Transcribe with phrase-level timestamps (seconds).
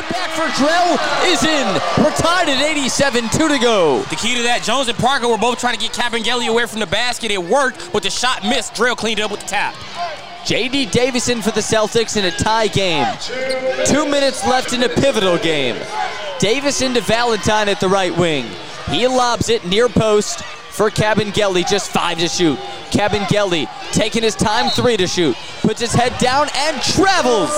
[0.00, 0.98] tip back for Drell
[1.32, 1.66] is in.
[2.02, 4.02] We're tied at 87, two to go.
[4.04, 6.80] The key to that, Jones and Parker were both trying to get Kabengele away from
[6.80, 7.30] the basket.
[7.30, 8.74] It worked, but the shot missed.
[8.74, 9.74] Drell cleaned it up with the tap.
[10.46, 10.86] J.D.
[10.86, 13.06] Davison for the Celtics in a tie game.
[13.86, 15.76] Two minutes left in a pivotal game.
[16.38, 18.46] Davison to Valentine at the right wing.
[18.88, 22.58] He lobs it near post for Kabengele, just five to shoot.
[22.90, 25.36] Kabengele taking his time, three to shoot.
[25.60, 27.50] Puts his head down and travels.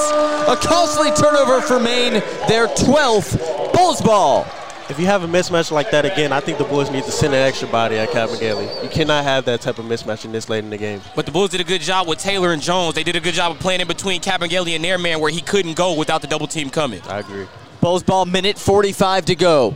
[0.48, 2.14] A costly turnover for Maine,
[2.48, 4.46] their 12th Bulls ball.
[4.90, 7.32] If you have a mismatch like that again, I think the Bulls need to send
[7.32, 8.82] an extra body at Kabengele.
[8.82, 11.00] You cannot have that type of mismatch in this late in the game.
[11.14, 12.96] But the Bulls did a good job with Taylor and Jones.
[12.96, 15.42] They did a good job of playing in between Kabengele and their man where he
[15.42, 17.00] couldn't go without the double team coming.
[17.02, 17.46] I agree.
[17.80, 19.74] Bulls ball, minute 45 to go.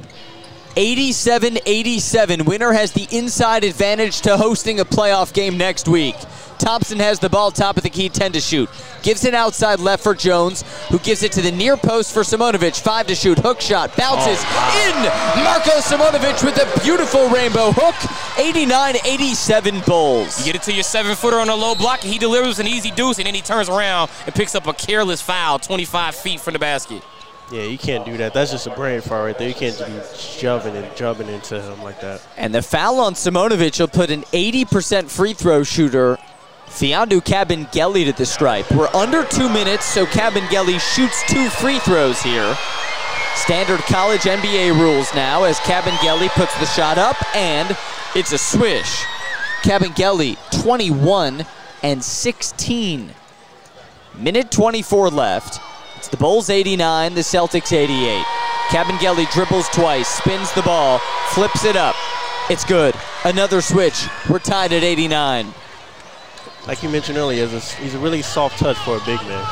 [0.77, 2.45] 87 87.
[2.45, 6.16] Winner has the inside advantage to hosting a playoff game next week.
[6.59, 8.69] Thompson has the ball top of the key, 10 to shoot.
[9.02, 12.80] Gives it outside left for Jones, who gives it to the near post for Simonovic,
[12.80, 13.38] 5 to shoot.
[13.38, 15.45] Hook shot, bounces oh, in.
[15.45, 17.95] Marko Simonovic with a beautiful rainbow hook.
[18.38, 20.38] 89 87 Bulls.
[20.38, 22.66] You get it to your seven footer on a low block, and he delivers an
[22.66, 26.41] easy deuce, and then he turns around and picks up a careless foul 25 feet
[26.41, 27.02] from the basket.
[27.52, 28.32] Yeah, you can't do that.
[28.32, 29.48] That's just a brain foul right there.
[29.48, 32.26] You can't just be shoving and jumping into him like that.
[32.36, 36.16] And the foul on Simonovic will put an 80% free throw shooter,
[36.66, 38.70] Mfiondu Kabengele, to the stripe.
[38.73, 42.56] We're under two minutes, so Kabengele shoots two free throws here.
[43.36, 47.76] Standard college NBA rules now as Kabengele puts the shot up, and
[48.14, 49.04] it's a swish.
[49.62, 51.45] Kabengele, 21
[51.82, 53.12] and 16.
[54.16, 55.60] Minute 24 left.
[56.09, 58.24] The Bulls 89, the Celtics 88.
[58.69, 60.99] Kabengele dribbles twice, spins the ball,
[61.30, 61.95] flips it up.
[62.51, 62.95] It's good.
[63.24, 64.06] Another switch.
[64.28, 65.53] We're tied at 89.
[66.66, 69.47] Like you mentioned earlier, he's a, he's a really soft touch for a big man.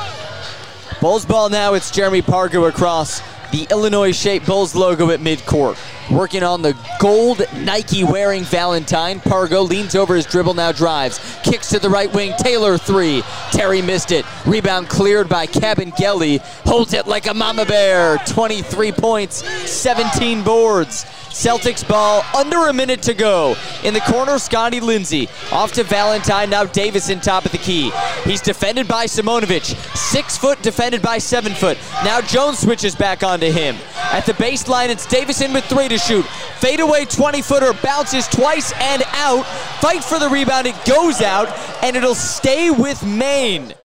[1.00, 1.74] Bulls ball now.
[1.74, 3.20] It's Jeremy Pargo across
[3.52, 5.78] the Illinois shaped Bulls logo at midcourt.
[6.10, 9.20] Working on the gold Nike wearing Valentine.
[9.20, 11.20] Pargo leans over his dribble, now drives.
[11.44, 12.32] Kicks to the right wing.
[12.38, 13.22] Taylor three.
[13.50, 14.24] Terry missed it.
[14.46, 16.40] Rebound cleared by Kabengele.
[16.64, 18.18] Holds it like a mama bear.
[18.26, 21.06] 23 points, 17 boards.
[21.32, 23.56] Celtics ball, under a minute to go.
[23.84, 25.28] In the corner, Scotty Lindsey.
[25.50, 27.90] Off to Valentine, now Davison top of the key.
[28.24, 29.74] He's defended by Simonovic.
[29.96, 31.78] Six foot defended by seven foot.
[32.04, 33.76] Now Jones switches back onto him.
[34.12, 36.26] At the baseline, it's Davison with three to shoot.
[36.60, 39.44] Fadeaway 20 footer, bounces twice and out.
[39.80, 41.48] Fight for the rebound, it goes out,
[41.82, 43.74] and it'll stay with Maine.